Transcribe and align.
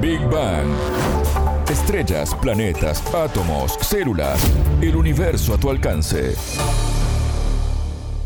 Big 0.00 0.20
Bang. 0.30 0.66
Estrellas, 1.68 2.34
planetas, 2.40 3.02
átomos, 3.14 3.76
células, 3.82 4.40
el 4.80 4.96
universo 4.96 5.52
a 5.52 5.60
tu 5.60 5.68
alcance. 5.68 6.34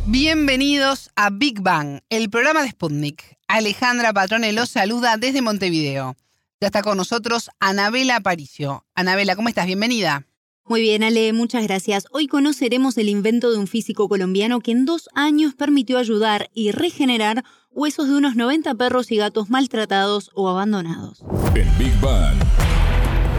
Bienvenidos 0.07 1.11
a 1.17 1.31
Big 1.31 1.61
Bang, 1.61 1.99
el 2.11 2.31
programa 2.31 2.63
de 2.63 2.71
Sputnik. 2.71 3.39
Alejandra 3.49 4.13
Patrone 4.13 4.53
los 4.53 4.71
saluda 4.71 5.17
desde 5.17 5.43
Montevideo. 5.43 6.15
Ya 6.61 6.69
está 6.69 6.83
con 6.83 6.97
nosotros 6.97 7.51
Anabela 7.59 8.17
Aparicio. 8.17 8.87
Anabela, 8.95 9.35
¿cómo 9.35 9.49
estás? 9.49 9.67
Bienvenida. 9.67 10.27
Muy 10.67 10.81
bien, 10.81 11.03
Ale, 11.03 11.33
muchas 11.33 11.65
gracias. 11.65 12.07
Hoy 12.13 12.29
conoceremos 12.29 12.97
el 12.99 13.09
invento 13.09 13.51
de 13.51 13.59
un 13.59 13.67
físico 13.67 14.09
colombiano 14.09 14.61
que 14.61 14.71
en 14.71 14.87
dos 14.87 15.11
años 15.13 15.55
permitió 15.55 15.99
ayudar 15.99 16.51
y 16.55 16.71
regenerar 16.71 17.45
huesos 17.75 18.09
de 18.09 18.15
unos 18.15 18.37
90 18.37 18.75
perros 18.75 19.11
y 19.11 19.17
gatos 19.17 19.51
maltratados 19.51 20.31
o 20.35 20.49
abandonados. 20.49 21.23
En 21.55 21.79
Big 21.79 21.99
Bang. 22.01 22.37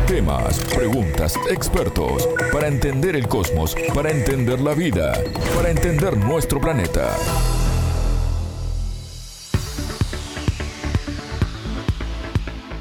Temas, 0.08 0.60
preguntas, 0.60 1.36
expertos, 1.50 2.30
para 2.52 2.68
entender 2.68 3.16
el 3.16 3.28
cosmos, 3.28 3.76
para 3.94 4.12
entender 4.12 4.62
la 4.62 4.76
vida, 4.76 5.14
para 5.56 5.72
entender 5.72 6.16
nuestro 6.16 6.62
planeta. 6.62 7.16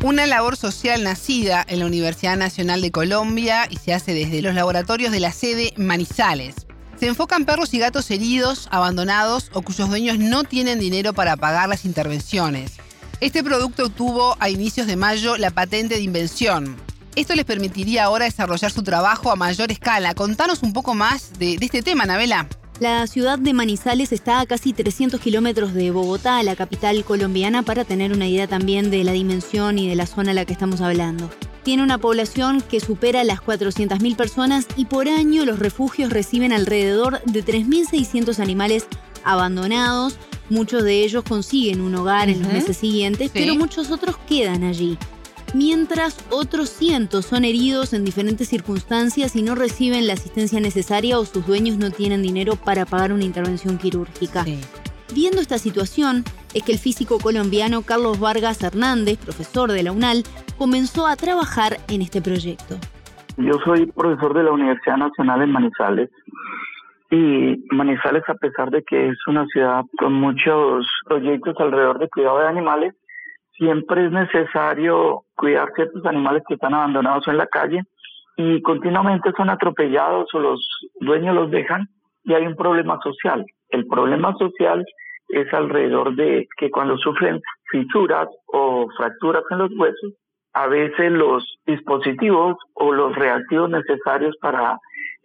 Una 0.02 0.26
labor 0.26 0.58
social 0.58 1.02
nacida 1.02 1.64
en 1.66 1.78
la 1.78 1.86
Universidad 1.86 2.36
Nacional 2.36 2.82
de 2.82 2.90
Colombia 2.90 3.66
y 3.70 3.76
se 3.76 3.94
hace 3.94 4.12
desde 4.12 4.42
los 4.42 4.54
laboratorios 4.54 5.10
de 5.10 5.20
la 5.20 5.32
sede 5.32 5.72
Manizales. 5.78 6.63
Se 7.04 7.08
enfocan 7.08 7.44
perros 7.44 7.74
y 7.74 7.78
gatos 7.78 8.10
heridos, 8.10 8.66
abandonados 8.70 9.50
o 9.52 9.60
cuyos 9.60 9.90
dueños 9.90 10.18
no 10.18 10.42
tienen 10.42 10.80
dinero 10.80 11.12
para 11.12 11.36
pagar 11.36 11.68
las 11.68 11.84
intervenciones. 11.84 12.72
Este 13.20 13.44
producto 13.44 13.84
obtuvo 13.84 14.38
a 14.40 14.48
inicios 14.48 14.86
de 14.86 14.96
mayo 14.96 15.36
la 15.36 15.50
patente 15.50 15.96
de 15.96 16.00
invención. 16.00 16.78
Esto 17.14 17.34
les 17.34 17.44
permitiría 17.44 18.04
ahora 18.04 18.24
desarrollar 18.24 18.70
su 18.70 18.82
trabajo 18.82 19.30
a 19.30 19.36
mayor 19.36 19.70
escala. 19.70 20.14
Contanos 20.14 20.62
un 20.62 20.72
poco 20.72 20.94
más 20.94 21.38
de, 21.38 21.58
este 21.60 21.82
tema, 21.82 22.06
Nabela. 22.06 22.48
La 22.80 23.06
ciudad 23.06 23.38
de 23.38 23.52
Manizales 23.52 24.10
está 24.10 24.40
a 24.40 24.46
casi 24.46 24.72
300 24.72 25.20
kilómetros 25.20 25.74
de 25.74 25.90
Bogotá, 25.90 26.42
la 26.42 26.56
capital 26.56 27.04
colombiana, 27.04 27.62
para 27.64 27.84
tener 27.84 28.12
una 28.12 28.28
idea 28.28 28.46
también 28.46 28.90
de 28.90 29.04
la 29.04 29.12
dimensión 29.12 29.78
y 29.78 29.90
de 29.90 29.94
la 29.94 30.06
zona 30.06 30.30
a 30.30 30.34
la 30.34 30.46
que 30.46 30.54
estamos 30.54 30.80
hablando. 30.80 31.28
Tiene 31.64 31.82
una 31.82 31.98
población 31.98 32.60
que 32.60 32.78
supera 32.78 33.24
las 33.24 33.40
400.000 33.40 34.16
personas 34.16 34.66
y 34.76 34.84
por 34.84 35.08
año 35.08 35.44
los 35.44 35.58
refugios 35.58 36.10
reciben 36.10 36.52
alrededor 36.52 37.22
de 37.24 37.44
3.600 37.44 38.38
animales 38.38 38.86
abandonados. 39.24 40.18
Muchos 40.50 40.84
de 40.84 41.02
ellos 41.02 41.24
consiguen 41.26 41.80
un 41.80 41.94
hogar 41.94 42.28
en 42.28 42.42
los 42.42 42.52
meses 42.52 42.76
siguientes, 42.76 43.30
pero 43.32 43.54
muchos 43.54 43.90
otros 43.90 44.16
quedan 44.28 44.62
allí 44.62 44.98
mientras 45.54 46.16
otros 46.30 46.68
cientos 46.68 47.26
son 47.26 47.44
heridos 47.44 47.92
en 47.92 48.04
diferentes 48.04 48.48
circunstancias 48.48 49.36
y 49.36 49.42
no 49.42 49.54
reciben 49.54 50.06
la 50.06 50.14
asistencia 50.14 50.60
necesaria 50.60 51.18
o 51.18 51.24
sus 51.24 51.46
dueños 51.46 51.78
no 51.78 51.90
tienen 51.90 52.22
dinero 52.22 52.56
para 52.56 52.84
pagar 52.84 53.12
una 53.12 53.24
intervención 53.24 53.78
quirúrgica. 53.78 54.44
Viendo 55.12 55.40
esta 55.40 55.58
situación, 55.58 56.24
es 56.54 56.64
que 56.64 56.72
el 56.72 56.78
físico 56.78 57.20
colombiano 57.20 57.82
Carlos 57.82 58.18
Vargas 58.18 58.62
Hernández, 58.62 59.18
profesor 59.18 59.70
de 59.70 59.84
la 59.84 59.92
UNAL, 59.92 60.24
comenzó 60.58 61.06
a 61.06 61.16
trabajar 61.16 61.78
en 61.88 62.02
este 62.02 62.20
proyecto. 62.20 62.76
Yo 63.36 63.54
soy 63.64 63.86
profesor 63.86 64.34
de 64.34 64.44
la 64.44 64.52
Universidad 64.52 64.96
Nacional 64.96 65.42
en 65.42 65.50
Manizales 65.50 66.10
y 67.10 67.64
Manizales, 67.70 68.22
a 68.28 68.34
pesar 68.34 68.70
de 68.70 68.82
que 68.82 69.08
es 69.08 69.18
una 69.26 69.46
ciudad 69.46 69.82
con 69.98 70.12
muchos 70.12 70.86
proyectos 71.06 71.54
alrededor 71.58 71.98
de 71.98 72.08
cuidado 72.08 72.38
de 72.38 72.48
animales, 72.48 72.94
siempre 73.56 74.06
es 74.06 74.12
necesario 74.12 75.24
cuidar 75.36 75.72
ciertos 75.74 76.04
animales 76.06 76.42
que 76.46 76.54
están 76.54 76.74
abandonados 76.74 77.26
en 77.28 77.36
la 77.36 77.46
calle 77.46 77.82
y 78.36 78.62
continuamente 78.62 79.30
son 79.36 79.50
atropellados 79.50 80.32
o 80.34 80.38
los 80.38 80.60
dueños 81.00 81.34
los 81.34 81.50
dejan 81.50 81.88
y 82.24 82.34
hay 82.34 82.46
un 82.46 82.56
problema 82.56 82.98
social. 83.02 83.44
El 83.68 83.86
problema 83.86 84.34
social 84.38 84.84
es 85.28 85.52
alrededor 85.52 86.14
de 86.16 86.46
que 86.56 86.70
cuando 86.70 86.96
sufren 86.98 87.40
fisuras 87.70 88.28
o 88.46 88.86
fracturas 88.96 89.44
en 89.50 89.58
los 89.58 89.70
huesos, 89.76 90.12
a 90.54 90.68
veces 90.68 91.10
los 91.10 91.58
dispositivos 91.66 92.56
o 92.74 92.92
los 92.92 93.14
reactivos 93.14 93.68
necesarios 93.70 94.36
para 94.40 94.78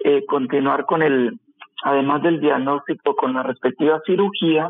eh, 0.04 0.26
continuar 0.26 0.86
con 0.86 1.04
el, 1.04 1.40
además 1.84 2.24
del 2.24 2.42
diagnóstico, 2.42 3.16
con 3.16 3.34
la 3.34 3.44
respectiva 3.44 4.02
cirugía, 4.06 4.68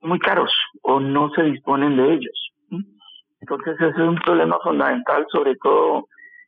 muy 0.00 0.18
caros 0.20 0.52
o 0.82 1.00
no 1.00 1.30
se 1.30 1.42
disponen 1.42 1.96
de 1.96 2.14
ellos. 2.14 2.52
Entonces 3.40 3.74
ese 3.74 3.90
es 3.90 4.08
un 4.08 4.16
problema 4.16 4.58
fundamental, 4.62 5.26
sobre 5.30 5.56
todo 5.56 6.06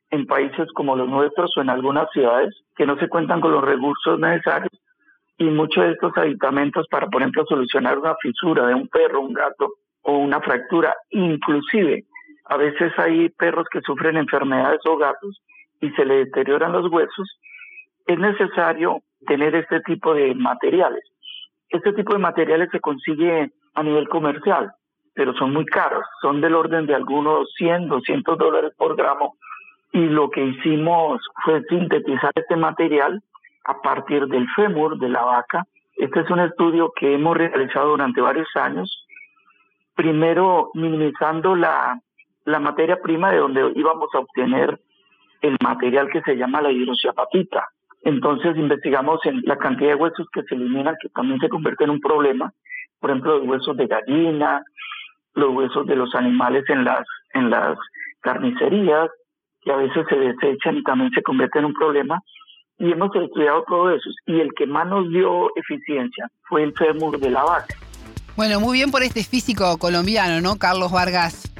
en 0.09 0.25
países 0.25 0.71
como 0.73 0.95
los 0.95 1.09
nuestros 1.09 1.51
o 1.57 1.61
en 1.61 1.69
algunas 1.69 2.09
ciudades 2.11 2.55
que 2.75 2.85
no 2.85 2.97
se 2.97 3.09
cuentan 3.09 3.41
con 3.41 3.51
los 3.51 3.63
recursos 3.63 4.17
necesarios 4.19 4.71
y 5.37 5.45
muchos 5.45 5.83
de 5.83 5.91
estos 5.91 6.17
aditamentos 6.17 6.87
para, 6.89 7.07
por 7.07 7.21
ejemplo, 7.21 7.45
solucionar 7.45 7.99
una 7.99 8.15
fisura 8.21 8.67
de 8.67 8.73
un 8.73 8.87
perro, 8.87 9.21
un 9.21 9.33
gato 9.33 9.73
o 10.03 10.17
una 10.17 10.39
fractura, 10.39 10.95
inclusive 11.09 12.05
a 12.49 12.57
veces 12.57 12.91
hay 12.97 13.29
perros 13.29 13.67
que 13.71 13.81
sufren 13.81 14.17
enfermedades 14.17 14.81
o 14.85 14.97
gatos 14.97 15.41
y 15.81 15.89
se 15.91 16.05
le 16.05 16.25
deterioran 16.25 16.71
los 16.71 16.91
huesos, 16.91 17.39
es 18.05 18.17
necesario 18.17 19.01
tener 19.25 19.55
este 19.55 19.81
tipo 19.81 20.13
de 20.13 20.33
materiales. 20.35 21.03
Este 21.69 21.93
tipo 21.93 22.13
de 22.13 22.19
materiales 22.19 22.69
se 22.71 22.79
consigue 22.79 23.51
a 23.73 23.83
nivel 23.83 24.07
comercial 24.07 24.71
pero 25.17 25.33
son 25.33 25.51
muy 25.51 25.65
caros, 25.65 26.05
son 26.21 26.41
del 26.41 26.53
orden 26.53 26.85
de 26.85 26.93
algunos 26.93 27.51
100, 27.57 27.87
200 27.87 28.37
dólares 28.37 28.71
por 28.77 28.95
gramo. 28.95 29.35
Y 29.91 30.05
lo 30.05 30.29
que 30.29 30.45
hicimos 30.45 31.19
fue 31.43 31.63
sintetizar 31.63 32.31
este 32.35 32.55
material 32.55 33.23
a 33.65 33.81
partir 33.81 34.27
del 34.27 34.47
fémur 34.55 34.99
de 34.99 35.09
la 35.09 35.23
vaca. 35.23 35.65
Este 35.95 36.19
es 36.19 36.29
un 36.29 36.39
estudio 36.39 36.93
que 36.95 37.15
hemos 37.15 37.35
realizado 37.35 37.89
durante 37.89 38.21
varios 38.21 38.47
años, 38.53 39.07
primero 39.95 40.69
minimizando 40.75 41.55
la, 41.55 41.99
la 42.47 42.59
materia 42.59 42.97
prima 43.01 43.29
de 43.31 43.39
donde 43.39 43.73
íbamos 43.75 44.09
a 44.13 44.19
obtener 44.19 44.79
el 45.41 45.57
material 45.61 46.09
que 46.09 46.21
se 46.21 46.35
llama 46.35 46.61
la 46.61 46.71
hidroxiapatita. 46.71 47.67
Entonces 48.03 48.55
investigamos 48.55 49.19
en 49.25 49.41
la 49.43 49.57
cantidad 49.57 49.89
de 49.89 49.95
huesos 49.95 50.27
que 50.31 50.43
se 50.43 50.55
eliminan, 50.55 50.95
que 51.01 51.09
también 51.09 51.41
se 51.41 51.49
convierte 51.49 51.83
en 51.83 51.89
un 51.89 51.99
problema, 51.99 52.53
por 52.99 53.09
ejemplo, 53.09 53.37
los 53.37 53.47
huesos 53.47 53.75
de 53.75 53.87
gallina, 53.87 54.63
los 55.33 55.53
huesos 55.53 55.85
de 55.87 55.97
los 55.97 56.15
animales 56.15 56.63
en 56.69 56.85
las, 56.85 57.05
en 57.33 57.49
las 57.49 57.77
carnicerías, 58.21 59.09
que 59.61 59.71
a 59.73 59.75
veces 59.75 60.05
se 60.09 60.15
desechan 60.15 60.77
y 60.77 60.83
también 60.83 61.11
se 61.11 61.21
convierten 61.21 61.59
en 61.59 61.65
un 61.65 61.73
problema. 61.73 62.21
Y 62.79 62.93
hemos 62.93 63.13
estudiado 63.13 63.65
todo 63.67 63.91
eso. 63.91 64.09
Y 64.25 64.39
el 64.39 64.53
que 64.53 64.65
más 64.65 64.87
nos 64.87 65.09
dio 65.09 65.49
eficiencia 65.57 66.29
fue 66.47 66.63
el 66.63 66.73
fémur 66.73 67.19
de 67.19 67.29
la 67.29 67.43
vaca. 67.43 67.75
Bueno, 68.37 68.61
muy 68.61 68.77
bien 68.77 68.89
por 68.89 69.03
este 69.03 69.23
físico 69.23 69.77
colombiano, 69.77 70.39
¿no? 70.41 70.57
Carlos 70.57 70.91
Vargas 70.91 71.56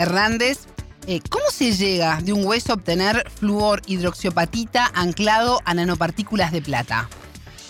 Hernández. 0.00 0.60
Eh, 1.06 1.20
¿Cómo 1.28 1.44
se 1.52 1.72
llega 1.72 2.20
de 2.22 2.32
un 2.32 2.44
hueso 2.44 2.72
a 2.72 2.76
obtener 2.76 3.28
flúor 3.30 3.82
hidroxiopatita 3.86 4.90
anclado 4.94 5.60
a 5.64 5.74
nanopartículas 5.74 6.52
de 6.52 6.62
plata? 6.62 7.08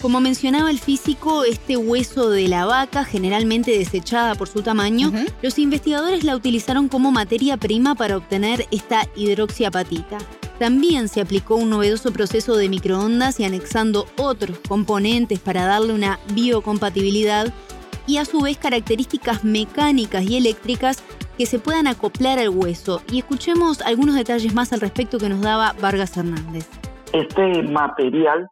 Como 0.01 0.21
mencionaba 0.21 0.71
el 0.71 0.79
físico, 0.79 1.45
este 1.45 1.77
hueso 1.77 2.31
de 2.31 2.49
la 2.49 2.65
vaca, 2.65 3.05
generalmente 3.05 3.77
desechada 3.77 4.35
por 4.35 4.49
su 4.49 4.63
tamaño, 4.63 5.13
los 5.43 5.59
investigadores 5.59 6.25
la 6.25 6.37
utilizaron 6.37 6.89
como 6.89 7.13
materia 7.13 7.59
prima 7.59 7.95
para 7.95 8.17
obtener 8.17 8.67
esta 8.71 9.07
hidroxiapatita. 9.15 10.19
También 10.59 11.09
se 11.09 11.21
aplicó 11.21 11.57
un 11.57 11.69
novedoso 11.69 12.13
proceso 12.13 12.57
de 12.57 12.69
microondas 12.69 13.41
y 13.41 13.45
anexando 13.45 14.07
otros 14.17 14.59
componentes 14.67 15.39
para 15.39 15.67
darle 15.67 15.93
una 15.93 16.19
biocompatibilidad 16.33 17.53
y 18.07 18.17
a 18.17 18.25
su 18.25 18.41
vez 18.41 18.57
características 18.57 19.45
mecánicas 19.45 20.25
y 20.25 20.37
eléctricas 20.37 20.99
que 21.41 21.47
se 21.47 21.59
puedan 21.59 21.87
acoplar 21.87 22.39
al 22.39 22.51
hueso. 22.51 23.01
Y 23.11 23.21
escuchemos 23.21 23.81
algunos 23.81 24.15
detalles 24.15 24.55
más 24.55 24.75
al 24.75 24.81
respecto 24.83 25.17
que 25.17 25.31
nos 25.31 25.41
daba 25.41 25.73
Vargas 25.81 26.15
Hernández. 26.19 26.69
Este 27.15 27.63
material 27.63 28.47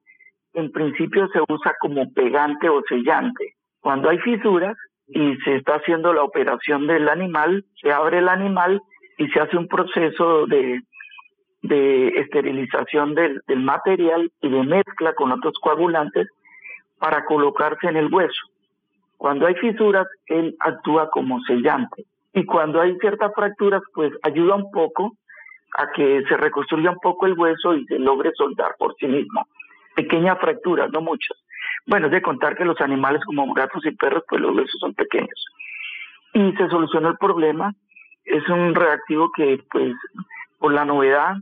en 0.55 0.73
principio 0.73 1.29
se 1.29 1.40
usa 1.52 1.75
como 1.82 2.11
pegante 2.14 2.67
o 2.70 2.81
sellante. 2.88 3.56
Cuando 3.81 4.08
hay 4.08 4.17
fisuras 4.20 4.75
y 5.06 5.37
se 5.44 5.56
está 5.56 5.75
haciendo 5.75 6.14
la 6.14 6.23
operación 6.23 6.87
del 6.87 7.11
animal, 7.11 7.67
se 7.79 7.93
abre 7.93 8.20
el 8.20 8.29
animal 8.31 8.81
y 9.19 9.29
se 9.29 9.38
hace 9.38 9.58
un 9.58 9.69
proceso 9.69 10.46
de, 10.46 10.81
esterilización 12.17 13.14
del, 13.14 13.43
del 13.46 13.61
material 13.61 14.32
y 14.40 14.49
de 14.49 14.62
mezcla 14.62 15.12
con 15.12 15.31
otros 15.31 15.58
coagulantes 15.61 16.26
para 16.99 17.26
colocarse 17.26 17.87
en 17.87 17.99
el 17.99 18.11
hueso. 18.11 18.46
Cuando 19.19 19.46
hay 19.46 19.56
fisuras, 19.56 20.06
él 20.25 20.56
actúa 20.61 21.11
como 21.11 21.38
sellante. 21.43 22.06
Y 22.32 22.44
cuando 22.44 22.80
hay 22.80 22.96
ciertas 22.98 23.32
fracturas, 23.34 23.82
pues 23.94 24.12
ayuda 24.22 24.54
un 24.54 24.70
poco 24.70 25.12
a 25.76 25.90
que 25.92 26.22
se 26.28 26.36
reconstruya 26.36 26.90
un 26.90 26.98
poco 26.98 27.26
el 27.26 27.38
hueso 27.38 27.75
y 27.75 27.84
se 27.86 27.98
logre 27.98 28.32
soldar 28.34 28.75
por 28.78 28.94
sí 28.96 29.06
mismo 29.06 29.46
pequeñas 29.94 30.38
fracturas, 30.38 30.90
no 30.92 31.00
muchas. 31.00 31.36
Bueno, 31.84 32.06
es 32.06 32.12
de 32.12 32.22
contar 32.22 32.56
que 32.56 32.64
los 32.64 32.80
animales 32.80 33.20
como 33.25 33.52
gatos 33.52 33.84
y 33.84 33.90
perros, 33.90 34.22
pues 34.28 34.40
los 34.40 34.54
huesos 34.54 34.78
son 34.78 34.94
pequeños. 34.94 35.44
Y 36.34 36.52
se 36.52 36.69
solucionó 36.69 37.08
el 37.08 37.19
problema 37.19 37.75
es 38.28 38.46
un 38.48 38.75
reactivo 38.75 39.30
que 39.34 39.58
pues 39.70 39.94
por 40.58 40.72
la 40.72 40.84
novedad 40.84 41.36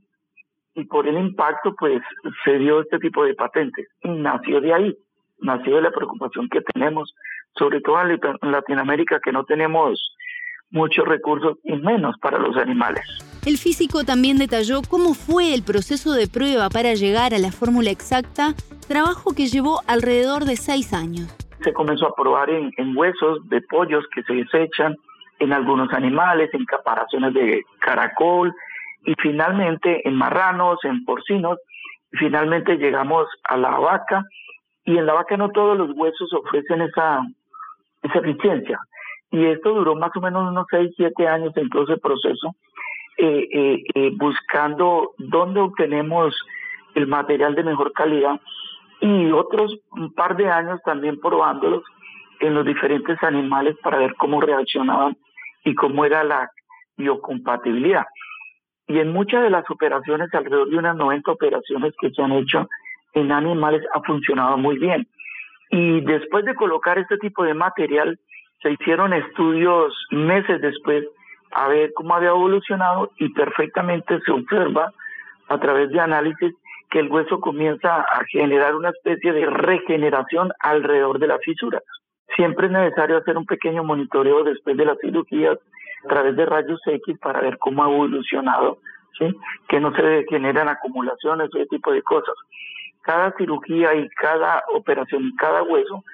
y 0.75 0.85
por 0.85 1.09
el 1.09 1.19
impacto 1.19 1.75
pues 1.75 2.01
se 2.45 2.59
dio 2.59 2.81
este 2.81 2.99
tipo 2.99 3.25
de 3.25 3.35
patentes 3.35 3.89
y 4.03 4.11
nació 4.11 4.61
de 4.61 4.73
ahí, 4.73 4.97
nació 5.39 5.77
de 5.77 5.83
la 5.83 5.91
preocupación 5.91 6.49
que 6.49 6.61
tenemos, 6.61 7.15
sobre 7.57 7.81
todo 7.81 8.01
en 8.03 8.53
Latinoamérica 8.53 9.21
que 9.21 9.33
no 9.33 9.45
tenemos 9.45 10.17
muchos 10.71 11.07
recursos 11.07 11.59
y 11.65 11.77
menos 11.77 12.17
para 12.21 12.39
los 12.39 12.57
animales. 12.57 13.05
El 13.47 13.59
físico 13.59 14.05
también 14.05 14.39
detalló 14.39 14.83
cómo 14.89 15.15
fue 15.15 15.55
el 15.55 15.63
proceso 15.63 16.13
de 16.13 16.27
prueba 16.27 16.69
para 16.69 16.95
llegar 16.95 17.33
a 17.33 17.39
la 17.39 17.53
fórmula 17.53 17.91
exacta, 17.91 18.55
trabajo 18.89 19.35
que 19.35 19.47
llevó 19.47 19.81
alrededor 19.87 20.45
de 20.45 20.57
seis 20.57 20.93
años. 20.93 21.35
Se 21.63 21.73
comenzó 21.73 22.09
a 22.09 22.15
probar 22.15 22.51
en, 22.51 22.73
en 22.77 22.97
huesos 22.97 23.49
de 23.49 23.61
pollos 23.63 24.05
que 24.15 24.23
se 24.25 24.35
desechan, 24.35 24.97
en 25.39 25.53
algunos 25.53 25.93
animales, 25.93 26.51
en 26.55 26.65
caparazones 26.65 27.35
de 27.35 27.63
caracol 27.81 28.55
y 29.05 29.15
finalmente 29.23 30.07
en 30.07 30.15
marranos, 30.17 30.79
en 30.85 31.05
porcinos. 31.05 31.59
Y 32.13 32.17
finalmente 32.17 32.77
llegamos 32.77 33.27
a 33.45 33.57
la 33.57 33.71
vaca 33.79 34.25
y 34.85 34.97
en 34.97 35.07
la 35.07 35.15
vaca 35.15 35.37
no 35.37 35.51
todos 35.51 35.77
los 35.77 35.91
huesos 35.97 36.33
ofrecen 36.33 36.83
esa, 36.83 37.21
esa 38.03 38.19
eficiencia. 38.19 38.81
Y 39.31 39.45
esto 39.47 39.75
duró 39.75 39.97
más 39.97 40.11
o 40.17 40.21
menos 40.21 40.51
unos 40.51 40.67
6, 40.71 40.93
7 40.97 41.29
años 41.29 41.57
en 41.57 41.69
todo 41.69 41.85
ese 41.85 41.99
proceso, 41.99 42.55
eh, 43.19 43.49
eh, 43.53 43.85
eh, 43.95 44.11
buscando 44.15 45.13
dónde 45.19 45.61
obtenemos 45.61 46.35
el 46.95 47.07
material 47.07 47.55
de 47.55 47.65
mejor 47.65 47.93
calidad 47.93 48.41
y 49.01 49.31
otros 49.31 49.75
un 49.91 50.13
par 50.15 50.37
de 50.37 50.49
años 50.49 50.81
también 50.85 51.21
probándolos 51.21 51.83
en 52.41 52.55
los 52.55 52.65
diferentes 52.65 53.23
animales 53.23 53.77
para 53.83 53.99
ver 53.99 54.15
cómo 54.17 54.41
reaccionaban 54.41 55.17
y 55.65 55.75
cómo 55.75 56.05
era 56.05 56.25
la 56.25 56.51
biocompatibilidad. 56.97 58.07
Y 58.89 58.99
en 58.99 59.13
muchas 59.13 59.43
de 59.43 59.51
las 59.51 59.69
operaciones, 59.71 60.33
alrededor 60.33 60.71
de 60.71 60.77
unas 60.77 60.97
90 60.97 61.31
operaciones 61.31 61.95
que 62.01 62.11
se 62.11 62.23
han 62.23 62.33
hecho 62.33 62.69
en 63.15 63.33
animales, 63.33 63.83
ha 63.93 64.01
funcionado 64.03 64.57
muy 64.57 64.79
bien. 64.79 65.09
Y 65.71 66.01
después 66.03 66.45
de 66.45 66.55
colocar 66.55 66.99
este 66.99 67.19
tipo 67.19 67.43
de 67.43 67.55
material, 67.55 68.19
se 68.63 68.71
hicieron 68.71 69.13
estudios 69.13 69.95
meses 70.11 70.61
después 70.61 71.05
a 71.53 71.69
ver 71.69 71.93
cómo 71.95 72.15
había 72.15 72.31
evolucionado 72.31 73.11
y 73.19 73.29
perfectamente 73.31 74.21
se 74.21 74.33
observa 74.33 74.93
a 75.49 75.59
través 75.59 75.91
de 75.91 76.01
análisis 76.01 76.55
que 76.91 77.01
el 77.01 77.11
hueso 77.11 77.41
comienza 77.41 78.01
a 78.01 78.25
generar 78.31 78.75
una 78.75 78.91
especie 78.91 79.33
de 79.33 79.47
regeneración 79.47 80.53
alrededor 80.61 81.19
de 81.19 81.27
las 81.29 81.41
fisuras. 81.43 81.83
Siempre 82.35 82.67
es 82.67 82.73
necesario 82.73 83.19
hacer 83.19 83.37
un 83.37 83.47
pequeño 83.47 83.85
monitoreo 83.85 84.45
después 84.45 84.77
de 84.77 84.85
las 84.85 84.99
cirugías 85.01 85.59
a 86.05 86.09
través 86.09 86.37
de 86.37 86.47
rayos 86.47 86.81
X 86.85 87.19
para 87.19 87.41
ver 87.41 87.59
cómo 87.59 87.85
ha 87.85 87.91
evolucionado, 87.91 88.79
que 89.69 89.81
no 89.81 89.95
se 89.95 90.27
generan 90.29 90.69
acumulaciones, 90.69 91.49
ese 91.55 91.67
tipo 91.67 91.93
de 91.93 92.03
cosas. 92.03 92.35
Cada 93.03 93.33
cirugía 93.37 93.95
y 93.95 94.09
cada 94.11 94.63
operación 94.75 95.25
y 95.25 95.37
cada 95.37 95.63
hueso 95.63 96.05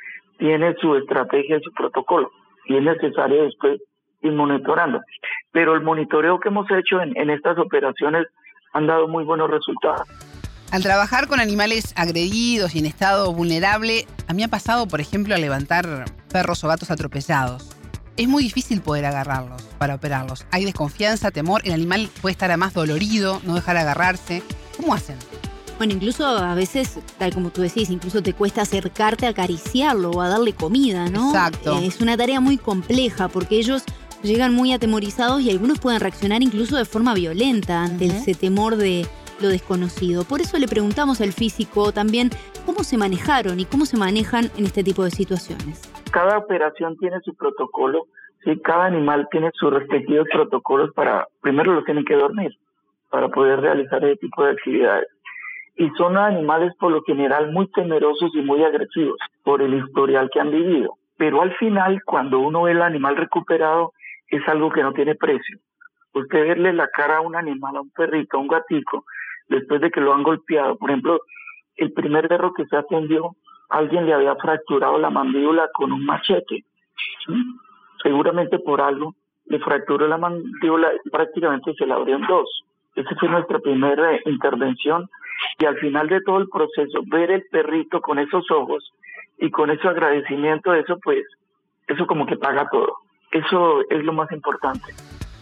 tiene 0.42 0.74
su 0.80 0.96
estrategia 0.96 1.58
y 1.58 1.62
su 1.62 1.70
protocolo 1.72 2.28
y 2.66 2.76
es 2.76 2.82
necesario 2.82 3.44
después 3.44 3.80
ir 4.22 4.32
monitorando. 4.32 5.00
Pero 5.52 5.74
el 5.74 5.82
monitoreo 5.82 6.40
que 6.40 6.48
hemos 6.48 6.66
hecho 6.70 7.00
en, 7.00 7.30
estas 7.30 7.58
operaciones 7.58 8.26
han 8.72 8.88
dado 8.88 9.06
muy 9.06 9.24
buenos 9.24 9.48
resultados. 9.48 10.08
Al 10.72 10.82
trabajar 10.82 11.28
con 11.28 11.38
animales 11.38 11.94
agredidos 11.96 12.74
y 12.74 12.80
en 12.80 12.86
estado 12.86 13.32
vulnerable, 13.32 14.06
a 14.26 14.34
mí 14.34 14.42
ha 14.42 14.48
pasado, 14.48 14.88
por 14.88 15.00
ejemplo, 15.00 15.34
a 15.34 15.38
levantar 15.38 15.84
perros 16.32 16.64
o 16.64 16.68
gatos 16.68 16.90
atropellados. 16.90 17.76
Es 18.16 18.26
muy 18.26 18.42
difícil 18.42 18.82
poder 18.82 19.04
agarrarlos 19.04 19.62
para 19.78 19.94
operarlos. 19.94 20.46
Hay 20.50 20.64
desconfianza, 20.64 21.30
temor, 21.30 21.62
el 21.64 21.72
animal 21.72 22.08
puede 22.20 22.32
estar 22.32 22.56
más 22.56 22.74
dolorido, 22.74 23.40
no 23.44 23.54
dejar 23.54 23.76
agarrarse. 23.76 24.42
¿Cómo 24.76 24.92
hacen? 24.92 25.16
Bueno, 25.82 25.94
incluso 25.94 26.24
a 26.24 26.54
veces, 26.54 27.00
tal 27.18 27.34
como 27.34 27.50
tú 27.50 27.60
decís, 27.60 27.90
incluso 27.90 28.22
te 28.22 28.34
cuesta 28.34 28.62
acercarte 28.62 29.26
a 29.26 29.30
acariciarlo 29.30 30.12
o 30.12 30.20
a 30.20 30.28
darle 30.28 30.52
comida, 30.52 31.08
¿no? 31.08 31.30
Exacto. 31.30 31.76
es 31.82 32.00
una 32.00 32.16
tarea 32.16 32.38
muy 32.38 32.56
compleja 32.56 33.26
porque 33.26 33.56
ellos 33.56 33.84
llegan 34.22 34.54
muy 34.54 34.72
atemorizados 34.72 35.40
y 35.40 35.50
algunos 35.50 35.80
pueden 35.80 35.98
reaccionar 35.98 36.40
incluso 36.40 36.76
de 36.76 36.84
forma 36.84 37.14
violenta 37.14 37.82
ante 37.82 38.04
ese 38.04 38.34
temor 38.34 38.76
de, 38.76 39.06
lo 39.40 39.48
desconocido. 39.48 40.22
Por 40.22 40.40
eso 40.40 40.56
le 40.56 40.68
preguntamos 40.68 41.20
al 41.20 41.32
físico 41.32 41.90
también 41.90 42.30
cómo 42.64 42.84
se 42.84 42.96
manejaron 42.96 43.58
y 43.58 43.64
cómo 43.64 43.84
se 43.84 43.96
manejan 43.96 44.52
en 44.56 44.66
este 44.66 44.84
tipo 44.84 45.02
de 45.02 45.10
situaciones. 45.10 45.82
Cada 46.12 46.38
operación 46.38 46.96
tiene 46.98 47.16
su 47.24 47.34
protocolo, 47.34 48.06
¿sí? 48.44 48.56
cada 48.60 48.84
animal 48.84 49.26
tiene 49.32 49.50
sus 49.54 49.72
respectivos 49.72 50.28
protocolos 50.32 50.92
para, 50.94 51.26
primero 51.40 51.74
los 51.74 51.84
tienen 51.84 52.04
que 52.04 52.14
dormir 52.14 52.56
para 53.10 53.28
poder 53.30 53.60
realizar 53.60 54.04
ese 54.04 54.16
tipo 54.18 54.44
de 54.44 54.52
actividades. 54.52 55.08
Y 55.82 55.90
son 55.96 56.16
animales 56.16 56.72
por 56.78 56.92
lo 56.92 57.02
general 57.02 57.50
muy 57.50 57.66
temerosos 57.72 58.30
y 58.36 58.40
muy 58.40 58.62
agresivos 58.62 59.18
por 59.42 59.62
el 59.62 59.74
historial 59.74 60.30
que 60.32 60.38
han 60.38 60.52
vivido. 60.52 60.94
Pero 61.16 61.42
al 61.42 61.52
final, 61.56 62.00
cuando 62.04 62.38
uno 62.38 62.62
ve 62.62 62.70
el 62.70 62.82
animal 62.82 63.16
recuperado, 63.16 63.92
es 64.28 64.46
algo 64.46 64.70
que 64.70 64.84
no 64.84 64.92
tiene 64.92 65.16
precio. 65.16 65.58
Usted 66.14 66.46
verle 66.46 66.72
la 66.72 66.86
cara 66.86 67.16
a 67.16 67.20
un 67.20 67.34
animal, 67.34 67.76
a 67.76 67.80
un 67.80 67.90
perrito, 67.90 68.36
a 68.36 68.40
un 68.40 68.46
gatico, 68.46 69.06
después 69.48 69.80
de 69.80 69.90
que 69.90 70.00
lo 70.00 70.14
han 70.14 70.22
golpeado. 70.22 70.76
Por 70.76 70.90
ejemplo, 70.90 71.18
el 71.74 71.92
primer 71.92 72.28
perro 72.28 72.52
que 72.54 72.64
se 72.66 72.76
atendió, 72.76 73.34
alguien 73.68 74.06
le 74.06 74.14
había 74.14 74.36
fracturado 74.36 74.98
la 74.98 75.10
mandíbula 75.10 75.68
con 75.74 75.90
un 75.90 76.04
machete. 76.04 76.64
Seguramente 78.04 78.60
por 78.60 78.80
algo 78.80 79.16
le 79.46 79.58
fracturó 79.58 80.06
la 80.06 80.16
mandíbula 80.16 80.92
y 81.04 81.10
prácticamente 81.10 81.74
se 81.74 81.86
la 81.86 81.96
abrió 81.96 82.14
en 82.14 82.26
dos. 82.28 82.62
Esa 82.94 83.16
fue 83.18 83.28
nuestra 83.28 83.58
primera 83.58 84.16
intervención 84.26 85.08
y 85.58 85.64
al 85.64 85.76
final 85.78 86.08
de 86.08 86.20
todo 86.22 86.38
el 86.38 86.48
proceso, 86.48 87.00
ver 87.06 87.30
el 87.30 87.44
perrito 87.50 88.00
con 88.00 88.18
esos 88.18 88.50
ojos 88.50 88.92
y 89.38 89.50
con 89.50 89.70
ese 89.70 89.88
agradecimiento, 89.88 90.74
eso 90.74 90.98
pues, 91.02 91.24
eso 91.88 92.06
como 92.06 92.26
que 92.26 92.36
paga 92.36 92.68
todo. 92.70 92.96
Eso 93.30 93.80
es 93.90 94.04
lo 94.04 94.12
más 94.12 94.30
importante. 94.32 94.92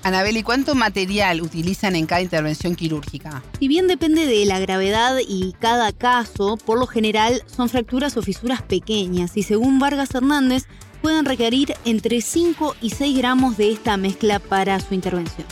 Anabel, 0.02 0.38
¿y 0.38 0.42
cuánto 0.42 0.74
material 0.74 1.42
utilizan 1.42 1.94
en 1.94 2.06
cada 2.06 2.22
intervención 2.22 2.74
quirúrgica? 2.74 3.42
Si 3.58 3.68
bien 3.68 3.86
depende 3.86 4.24
de 4.24 4.46
la 4.46 4.58
gravedad 4.58 5.16
y 5.26 5.52
cada 5.60 5.92
caso, 5.92 6.56
por 6.64 6.78
lo 6.78 6.86
general 6.86 7.42
son 7.46 7.68
fracturas 7.68 8.16
o 8.16 8.22
fisuras 8.22 8.62
pequeñas 8.62 9.36
y 9.36 9.42
según 9.42 9.78
Vargas 9.78 10.14
Hernández 10.14 10.66
pueden 11.02 11.26
requerir 11.26 11.74
entre 11.84 12.22
5 12.22 12.76
y 12.80 12.90
6 12.90 13.18
gramos 13.18 13.58
de 13.58 13.72
esta 13.72 13.98
mezcla 13.98 14.38
para 14.38 14.80
su 14.80 14.94
intervención. 14.94 15.46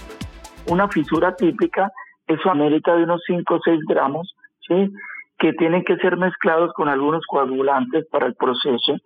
Una 0.66 0.88
fisura 0.88 1.36
típica, 1.36 1.90
eso 2.26 2.50
amerita 2.50 2.94
de 2.96 3.04
unos 3.04 3.22
5 3.26 3.54
o 3.54 3.60
6 3.62 3.80
gramos, 3.86 4.34
que 5.38 5.52
tienen 5.54 5.84
que 5.84 5.96
ser 5.96 6.16
mezclados 6.16 6.72
con 6.74 6.88
algunos 6.88 7.24
coagulantes 7.26 8.06
para 8.10 8.26
el 8.26 8.34
proceso. 8.34 8.96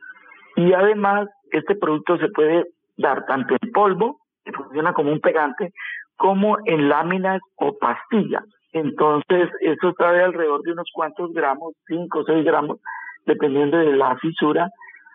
Y 0.56 0.72
además, 0.72 1.28
este 1.50 1.74
producto 1.74 2.18
se 2.18 2.28
puede 2.28 2.64
dar 2.96 3.26
tanto 3.26 3.56
en 3.60 3.72
polvo 3.72 4.18
que 4.44 4.52
funciona 4.52 4.92
como 4.92 5.12
un 5.12 5.20
pegante, 5.20 5.72
como 6.16 6.56
en 6.64 6.88
láminas 6.88 7.40
o 7.56 7.76
pastillas. 7.78 8.44
Entonces, 8.72 9.50
eso 9.60 9.94
de 9.98 10.22
alrededor 10.22 10.62
de 10.62 10.72
unos 10.72 10.88
cuantos 10.92 11.32
gramos, 11.32 11.74
5 11.86 12.18
o 12.18 12.24
6 12.24 12.44
gramos, 12.44 12.78
dependiendo 13.26 13.76
de 13.76 13.94
la 13.96 14.16
fisura, 14.16 14.70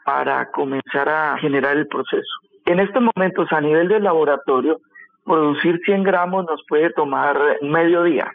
para 0.06 0.50
comenzar 0.52 1.10
a 1.10 1.38
generar 1.40 1.76
el 1.76 1.88
proceso. 1.88 2.32
En 2.66 2.80
estos 2.80 3.02
momentos, 3.02 3.52
a 3.52 3.60
nivel 3.60 3.88
del 3.88 4.04
laboratorio, 4.04 4.80
producir 5.26 5.80
100 5.84 6.04
gramos 6.04 6.46
nos 6.46 6.64
puede 6.68 6.92
tomar 6.92 7.38
medio 7.62 8.04
día. 8.04 8.32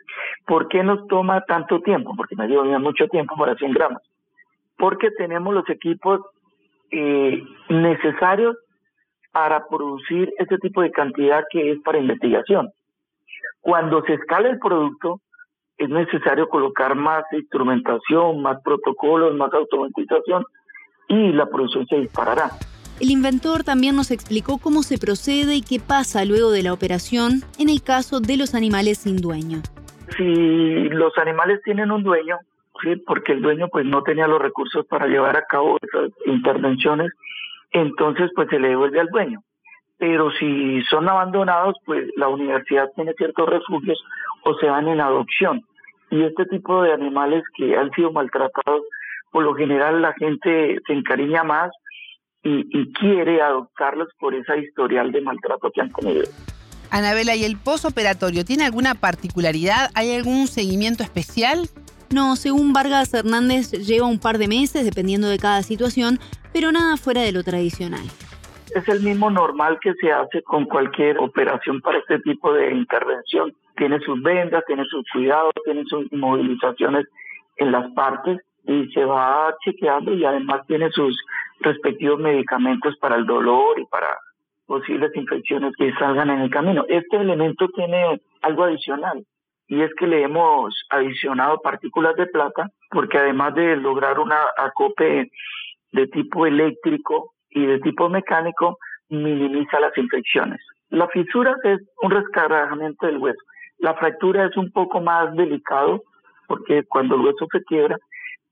¿Por 0.47 0.69
qué 0.69 0.83
nos 0.83 1.07
toma 1.09 1.43
tanto 1.43 1.81
tiempo? 1.81 2.15
Porque 2.17 2.35
día 2.35 2.61
es 2.63 2.81
mucho 2.81 3.07
tiempo 3.09 3.37
para 3.37 3.55
100 3.55 3.73
gramos. 3.73 4.03
Porque 4.77 5.11
tenemos 5.13 5.55
los 5.55 5.69
equipos 5.71 6.21
eh, 6.91 7.43
necesarios 7.69 8.57
para 9.31 9.67
producir 9.67 10.33
ese 10.39 10.59
tipo 10.59 10.83
de 10.83 10.91
cantidad 10.91 11.45
que 11.51 11.73
es 11.73 11.81
para 11.83 11.99
investigación. 11.99 12.71
Cuando 13.61 14.03
se 14.03 14.15
escala 14.15 14.49
el 14.49 14.59
producto, 14.59 15.21
es 15.79 15.89
necesario 15.89 16.49
colocar 16.49 16.95
más 16.95 17.25
instrumentación, 17.33 18.43
más 18.43 18.61
protocolos, 18.63 19.35
más 19.35 19.53
automatización 19.53 20.45
y 21.09 21.33
la 21.33 21.47
producción 21.47 21.87
se 21.87 21.97
disparará. 21.97 22.51
El 23.01 23.11
inventor 23.11 23.65
también 23.65 23.97
nos 23.97 24.11
explicó 24.11 24.59
cómo 24.59 24.83
se 24.83 24.99
procede 24.99 25.57
y 25.57 25.63
qué 25.63 25.81
pasa 25.81 26.25
luego 26.25 26.51
de 26.51 26.63
la 26.63 26.73
operación 26.73 27.43
en 27.59 27.69
el 27.69 27.83
caso 27.83 28.21
de 28.21 28.37
los 28.37 28.55
animales 28.55 28.99
sin 28.99 29.17
dueño. 29.17 29.63
Si 30.16 30.88
los 30.90 31.16
animales 31.19 31.61
tienen 31.64 31.90
un 31.90 32.02
dueño, 32.02 32.38
¿sí? 32.83 32.97
porque 33.07 33.33
el 33.33 33.42
dueño 33.42 33.69
pues 33.69 33.85
no 33.87 34.02
tenía 34.02 34.26
los 34.26 34.40
recursos 34.40 34.87
para 34.87 35.07
llevar 35.07 35.37
a 35.37 35.45
cabo 35.45 35.78
esas 35.81 36.11
intervenciones, 36.26 37.12
entonces 37.71 38.31
pues 38.35 38.49
se 38.49 38.59
le 38.59 38.69
devuelve 38.69 39.00
al 39.00 39.09
dueño. 39.09 39.42
Pero 39.99 40.31
si 40.33 40.83
son 40.90 41.09
abandonados, 41.09 41.76
pues 41.85 42.09
la 42.16 42.28
universidad 42.28 42.90
tiene 42.95 43.12
ciertos 43.14 43.49
refugios 43.49 44.02
o 44.45 44.54
se 44.54 44.66
dan 44.66 44.88
en 44.88 45.00
adopción. 45.00 45.62
Y 46.11 46.25
este 46.25 46.45
tipo 46.47 46.83
de 46.83 46.92
animales 46.92 47.45
que 47.57 47.76
han 47.76 47.90
sido 47.92 48.12
maltratados, 48.12 48.83
por 49.31 49.45
lo 49.45 49.54
general 49.54 50.02
la 50.02 50.12
gente 50.14 50.81
se 50.87 50.92
encariña 50.92 51.45
más 51.45 51.71
y, 52.42 52.66
y 52.76 52.92
quiere 52.92 53.40
adoptarlos 53.40 54.09
por 54.19 54.35
esa 54.35 54.57
historial 54.57 55.12
de 55.12 55.21
maltrato 55.21 55.71
que 55.71 55.81
han 55.81 55.92
tenido. 55.92 56.25
Anabela, 56.93 57.35
¿y 57.35 57.45
el 57.45 57.57
posoperatorio 57.57 58.45
tiene 58.45 58.67
alguna 58.67 58.95
particularidad? 58.95 59.89
¿Hay 59.95 60.15
algún 60.15 60.47
seguimiento 60.47 61.03
especial? 61.03 61.71
No, 62.13 62.37
según 62.37 62.75
Vargas 62.75 63.15
Hernández 63.15 63.73
lleva 63.73 64.07
un 64.07 64.21
par 64.21 64.37
de 64.37 64.47
meses 64.47 64.85
dependiendo 64.85 65.29
de 65.29 65.39
cada 65.39 65.63
situación, 65.63 66.19
pero 66.53 66.71
nada 66.71 66.99
fuera 66.99 67.23
de 67.23 67.33
lo 67.33 67.43
tradicional. 67.43 68.05
Es 68.75 68.87
el 68.89 69.01
mismo 69.01 69.31
normal 69.31 69.79
que 69.81 69.95
se 69.95 70.13
hace 70.13 70.43
con 70.43 70.67
cualquier 70.67 71.17
operación 71.17 71.81
para 71.81 71.97
este 71.97 72.19
tipo 72.19 72.53
de 72.53 72.71
intervención. 72.71 73.55
Tiene 73.75 73.99
sus 74.01 74.23
vendas, 74.23 74.63
tiene 74.67 74.85
sus 74.85 75.03
cuidados, 75.15 75.55
tiene 75.65 75.85
sus 75.87 76.13
movilizaciones 76.13 77.07
en 77.57 77.73
las 77.73 77.91
partes 77.93 78.39
y 78.67 78.87
se 78.93 79.07
va 79.07 79.55
chequeando 79.65 80.13
y 80.13 80.27
además 80.27 80.67
tiene 80.67 80.91
sus 80.91 81.19
respectivos 81.61 82.21
medicamentos 82.21 82.99
para 82.99 83.17
el 83.17 83.25
dolor 83.25 83.81
y 83.81 83.87
para 83.87 84.09
posibles 84.73 85.14
infecciones 85.14 85.75
que 85.76 85.93
salgan 85.99 86.31
en 86.31 86.41
el 86.41 86.50
camino. 86.50 86.87
Este 86.88 87.19
elemento 87.19 87.69
tiene 87.76 88.23
algo 88.41 88.64
adicional 88.64 89.23
y 89.69 89.83
es 89.83 89.91
que 89.99 90.07
le 90.07 90.23
hemos 90.23 90.75
adicionado 90.88 91.61
partículas 91.61 92.17
de 92.17 92.25
plata 92.25 92.71
porque 92.91 93.19
además 93.19 93.55
de 93.55 93.76
lograr 93.76 94.19
una 94.19 94.38
acope 94.57 95.31
de 95.93 96.07
tipo 96.07 96.47
eléctrico 96.47 97.35
y 97.50 97.67
de 97.67 97.81
tipo 97.81 98.09
mecánico, 98.09 98.79
minimiza 99.11 99.79
las 99.79 99.95
infecciones. 99.99 100.61
La 100.88 101.07
fisura 101.09 101.55
es 101.64 101.79
un 102.00 102.11
rescargamiento 102.11 103.05
del 103.07 103.19
hueso. 103.19 103.43
La 103.76 103.93
fractura 103.93 104.47
es 104.47 104.57
un 104.57 104.73
poco 104.73 105.02
más 105.02 105.37
delicado 105.37 106.02
porque 106.47 106.85
cuando 106.85 107.17
el 107.17 107.21
hueso 107.21 107.47
se 107.52 107.62
quiebra, 107.64 107.99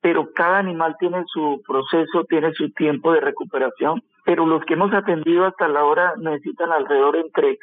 pero 0.03 0.31
cada 0.35 0.59
animal 0.59 0.97
tiene 1.01 1.25
su 1.33 1.63
proceso, 1.67 2.25
tiene 2.29 2.53
su 2.53 2.71
tiempo 2.73 3.11
de 3.11 3.21
recuperación, 3.21 4.03
pero 4.25 4.47
los 4.47 4.65
que 4.65 4.75
hemos 4.75 4.93
atendido 4.93 5.47
hasta 5.47 5.69
la 5.69 5.85
hora 5.85 6.15
necesitan 6.19 6.73
alrededor 6.73 7.17
entre 7.17 7.59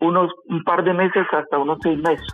unos 0.00 0.32
un 0.46 0.64
par 0.64 0.82
de 0.84 0.94
meses 0.94 1.26
hasta 1.32 1.58
unos 1.58 1.78
seis 1.82 1.98
meses. 1.98 2.26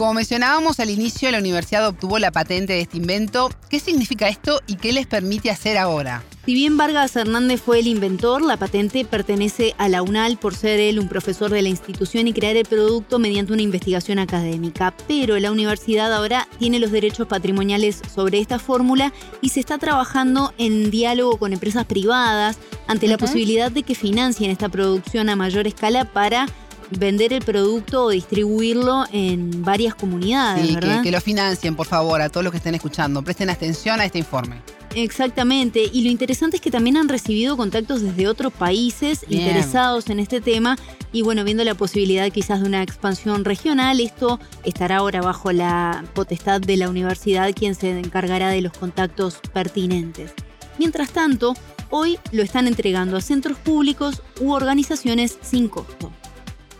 Como 0.00 0.14
mencionábamos 0.14 0.80
al 0.80 0.88
inicio, 0.88 1.30
la 1.30 1.40
universidad 1.40 1.86
obtuvo 1.86 2.18
la 2.18 2.32
patente 2.32 2.72
de 2.72 2.80
este 2.80 2.96
invento. 2.96 3.50
¿Qué 3.68 3.78
significa 3.78 4.30
esto 4.30 4.62
y 4.66 4.76
qué 4.76 4.94
les 4.94 5.06
permite 5.06 5.50
hacer 5.50 5.76
ahora? 5.76 6.24
Si 6.46 6.54
bien 6.54 6.78
Vargas 6.78 7.14
Hernández 7.16 7.60
fue 7.60 7.80
el 7.80 7.86
inventor, 7.86 8.40
la 8.40 8.56
patente 8.56 9.04
pertenece 9.04 9.74
a 9.76 9.90
la 9.90 10.00
UNAL 10.00 10.38
por 10.38 10.54
ser 10.54 10.80
él 10.80 10.98
un 10.98 11.06
profesor 11.06 11.50
de 11.50 11.60
la 11.60 11.68
institución 11.68 12.28
y 12.28 12.32
crear 12.32 12.56
el 12.56 12.64
producto 12.64 13.18
mediante 13.18 13.52
una 13.52 13.60
investigación 13.60 14.18
académica. 14.18 14.94
Pero 15.06 15.38
la 15.38 15.52
universidad 15.52 16.10
ahora 16.14 16.48
tiene 16.58 16.80
los 16.80 16.92
derechos 16.92 17.28
patrimoniales 17.28 18.00
sobre 18.12 18.40
esta 18.40 18.58
fórmula 18.58 19.12
y 19.42 19.50
se 19.50 19.60
está 19.60 19.76
trabajando 19.76 20.54
en 20.56 20.90
diálogo 20.90 21.36
con 21.36 21.52
empresas 21.52 21.84
privadas 21.84 22.56
ante 22.86 23.06
la 23.06 23.18
posibilidad 23.18 23.70
de 23.70 23.82
que 23.82 23.94
financien 23.94 24.50
esta 24.50 24.70
producción 24.70 25.28
a 25.28 25.36
mayor 25.36 25.66
escala 25.66 26.06
para 26.06 26.46
vender 26.90 27.32
el 27.32 27.44
producto 27.44 28.04
o 28.04 28.10
distribuirlo 28.10 29.04
en 29.12 29.62
varias 29.62 29.94
comunidades. 29.94 30.66
Sí, 30.66 30.74
¿verdad? 30.74 30.98
que, 30.98 31.04
que 31.04 31.10
lo 31.10 31.20
financien, 31.20 31.76
por 31.76 31.86
favor, 31.86 32.20
a 32.20 32.28
todos 32.28 32.44
los 32.44 32.50
que 32.50 32.58
estén 32.58 32.74
escuchando. 32.74 33.22
Presten 33.22 33.50
atención 33.50 34.00
a 34.00 34.04
este 34.04 34.18
informe. 34.18 34.60
Exactamente, 34.94 35.88
y 35.92 36.02
lo 36.02 36.10
interesante 36.10 36.56
es 36.56 36.62
que 36.62 36.70
también 36.70 36.96
han 36.96 37.08
recibido 37.08 37.56
contactos 37.56 38.02
desde 38.02 38.26
otros 38.26 38.52
países 38.52 39.24
Bien. 39.28 39.42
interesados 39.42 40.10
en 40.10 40.18
este 40.18 40.40
tema 40.40 40.76
y 41.12 41.22
bueno, 41.22 41.44
viendo 41.44 41.62
la 41.62 41.76
posibilidad 41.76 42.28
quizás 42.30 42.60
de 42.60 42.66
una 42.66 42.82
expansión 42.82 43.44
regional, 43.44 44.00
esto 44.00 44.40
estará 44.64 44.96
ahora 44.96 45.20
bajo 45.20 45.52
la 45.52 46.04
potestad 46.14 46.60
de 46.60 46.76
la 46.76 46.88
universidad 46.88 47.52
quien 47.54 47.76
se 47.76 48.00
encargará 48.00 48.48
de 48.48 48.62
los 48.62 48.72
contactos 48.72 49.38
pertinentes. 49.52 50.32
Mientras 50.78 51.10
tanto, 51.10 51.54
hoy 51.90 52.18
lo 52.32 52.42
están 52.42 52.66
entregando 52.66 53.16
a 53.16 53.20
centros 53.20 53.58
públicos 53.58 54.22
u 54.40 54.52
organizaciones 54.52 55.38
sin 55.40 55.68
costo. 55.68 56.10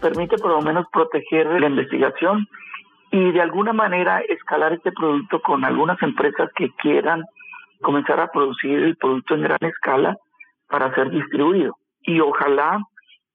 Permite 0.00 0.36
por 0.38 0.50
lo 0.50 0.62
menos 0.62 0.86
proteger 0.92 1.46
la 1.46 1.66
investigación 1.66 2.46
y 3.10 3.32
de 3.32 3.40
alguna 3.40 3.72
manera 3.72 4.20
escalar 4.20 4.72
este 4.72 4.92
producto 4.92 5.40
con 5.42 5.64
algunas 5.64 6.00
empresas 6.02 6.48
que 6.54 6.70
quieran 6.80 7.24
comenzar 7.82 8.20
a 8.20 8.30
producir 8.30 8.78
el 8.82 8.96
producto 8.96 9.34
en 9.34 9.42
gran 9.42 9.58
escala 9.62 10.16
para 10.68 10.94
ser 10.94 11.10
distribuido. 11.10 11.76
Y 12.02 12.20
ojalá 12.20 12.78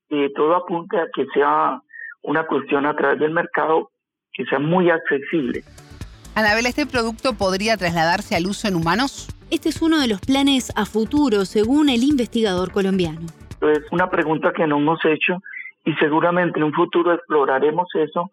eh, 0.09 0.31
todo 0.35 0.55
apunte 0.55 0.97
a 0.97 1.07
que 1.13 1.25
sea 1.33 1.79
una 2.21 2.45
cuestión 2.47 2.85
a 2.85 2.95
través 2.95 3.19
del 3.19 3.31
mercado 3.31 3.91
que 4.33 4.45
sea 4.45 4.59
muy 4.59 4.89
accesible. 4.89 5.63
Anabela, 6.35 6.69
¿este 6.69 6.85
producto 6.85 7.33
podría 7.33 7.77
trasladarse 7.77 8.35
al 8.35 8.45
uso 8.45 8.67
en 8.67 8.75
humanos? 8.75 9.29
Este 9.51 9.69
es 9.69 9.81
uno 9.81 9.99
de 9.99 10.07
los 10.07 10.19
planes 10.19 10.71
a 10.75 10.85
futuro, 10.85 11.45
según 11.45 11.89
el 11.89 12.03
investigador 12.03 12.71
colombiano. 12.71 13.21
Es 13.61 13.83
una 13.91 14.09
pregunta 14.09 14.51
que 14.51 14.67
no 14.67 14.77
hemos 14.77 14.99
hecho 15.05 15.41
y 15.85 15.93
seguramente 15.95 16.59
en 16.59 16.65
un 16.65 16.73
futuro 16.73 17.13
exploraremos 17.13 17.87
eso 17.93 18.31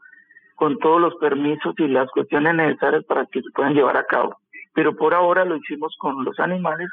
con 0.56 0.78
todos 0.78 1.00
los 1.00 1.14
permisos 1.16 1.75
y 1.78 1.87
las 1.87 2.11
cuestiones 2.11 2.54
necesarias 2.54 3.04
para 3.04 3.26
que 3.26 3.42
se 3.42 3.50
puedan 3.50 3.75
llevar 3.75 3.97
a 3.97 4.04
cabo. 4.04 4.37
Pero 4.75 4.97
por 4.97 5.14
ahora 5.14 5.44
lo 5.44 5.56
hicimos 5.56 5.94
con 5.99 6.25
los 6.25 6.38
animales 6.40 6.88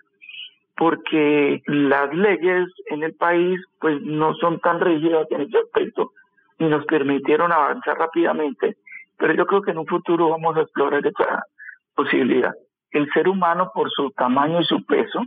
porque 0.76 1.62
las 1.66 2.14
leyes 2.14 2.68
en 2.88 3.04
el 3.04 3.14
país 3.14 3.60
pues 3.80 4.02
no 4.02 4.34
son 4.36 4.60
tan 4.60 4.80
rígidas 4.80 5.28
en 5.32 5.42
ese 5.42 5.58
aspecto 5.58 6.12
y 6.58 6.66
nos 6.66 6.86
permitieron 6.86 7.52
avanzar 7.52 7.98
rápidamente. 7.98 8.78
Pero 9.18 9.34
yo 9.34 9.46
creo 9.46 9.62
que 9.62 9.72
en 9.72 9.78
un 9.78 9.88
futuro 9.88 10.30
vamos 10.30 10.58
a 10.58 10.62
explorar 10.62 11.06
esa 11.06 11.44
posibilidad. 11.96 12.54
El 12.92 13.10
ser 13.12 13.28
humano 13.28 13.72
por 13.74 13.90
su 13.92 14.12
tamaño 14.12 14.62
y 14.62 14.66
su 14.66 14.86
peso, 14.86 15.22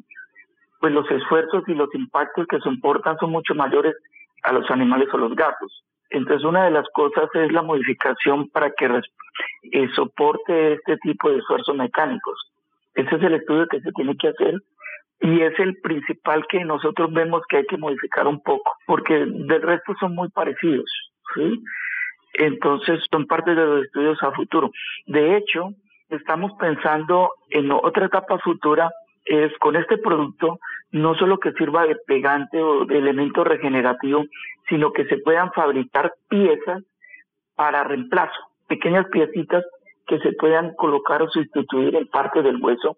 pues 0.80 0.92
los 0.92 1.10
esfuerzos 1.10 1.64
y 1.68 1.74
los 1.74 1.94
impactos 1.94 2.46
que 2.46 2.58
soportan 2.58 3.16
son 3.18 3.30
mucho 3.30 3.54
mayores 3.54 3.94
a 4.42 4.52
los 4.52 4.70
animales 4.70 5.08
o 5.12 5.18
los 5.18 5.34
gatos. 5.34 5.84
Entonces 6.10 6.44
una 6.44 6.64
de 6.64 6.70
las 6.70 6.86
cosas 6.92 7.28
es 7.34 7.50
la 7.52 7.62
modificación 7.62 8.48
para 8.50 8.70
que 8.72 8.86
eh, 9.72 9.88
soporte 9.94 10.74
este 10.74 10.98
tipo 10.98 11.30
de 11.30 11.38
esfuerzos 11.38 11.74
mecánicos. 11.76 12.52
Ese 12.94 13.16
es 13.16 13.22
el 13.22 13.34
estudio 13.34 13.66
que 13.66 13.80
se 13.80 13.92
tiene 13.92 14.16
que 14.16 14.28
hacer 14.28 14.54
y 15.20 15.40
es 15.40 15.58
el 15.58 15.76
principal 15.80 16.44
que 16.48 16.64
nosotros 16.64 17.12
vemos 17.12 17.42
que 17.48 17.58
hay 17.58 17.66
que 17.66 17.78
modificar 17.78 18.26
un 18.26 18.42
poco, 18.42 18.72
porque 18.86 19.24
del 19.24 19.62
resto 19.62 19.94
son 20.00 20.14
muy 20.14 20.28
parecidos. 20.30 20.90
Entonces 22.34 23.00
son 23.10 23.26
parte 23.26 23.54
de 23.54 23.64
los 23.64 23.84
estudios 23.84 24.22
a 24.22 24.32
futuro. 24.32 24.70
De 25.06 25.36
hecho, 25.36 25.70
estamos 26.08 26.52
pensando 26.58 27.30
en 27.50 27.70
otra 27.70 28.06
etapa 28.06 28.38
futura, 28.38 28.90
es 29.24 29.56
con 29.58 29.76
este 29.76 29.98
producto, 29.98 30.58
no 30.90 31.14
solo 31.14 31.38
que 31.38 31.52
sirva 31.52 31.86
de 31.86 31.96
pegante 31.96 32.60
o 32.60 32.84
de 32.84 32.98
elemento 32.98 33.44
regenerativo, 33.44 34.24
sino 34.68 34.92
que 34.92 35.04
se 35.06 35.18
puedan 35.18 35.52
fabricar 35.52 36.14
piezas 36.28 36.82
para 37.54 37.84
reemplazo, 37.84 38.38
pequeñas 38.66 39.06
piecitas 39.08 39.64
que 40.06 40.18
se 40.20 40.32
puedan 40.32 40.74
colocar 40.74 41.22
o 41.22 41.30
sustituir 41.30 41.94
en 41.96 42.06
parte 42.08 42.42
del 42.42 42.56
hueso 42.56 42.96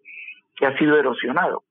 que 0.56 0.66
ha 0.66 0.76
sido 0.78 0.98
erosionado. 0.98 1.62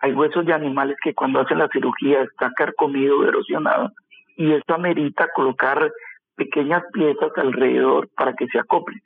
Hay 0.00 0.12
huesos 0.12 0.46
de 0.46 0.52
animales 0.52 0.96
que 1.02 1.14
cuando 1.14 1.40
hacen 1.40 1.58
la 1.58 1.68
cirugía 1.68 2.22
está 2.22 2.52
carcomido 2.52 3.18
o 3.18 3.24
erosionado 3.24 3.90
y 4.36 4.52
esto 4.52 4.74
amerita 4.74 5.28
colocar 5.34 5.90
pequeñas 6.36 6.84
piezas 6.92 7.32
alrededor 7.36 8.08
para 8.16 8.34
que 8.34 8.46
se 8.46 8.58
acoplen. 8.58 9.02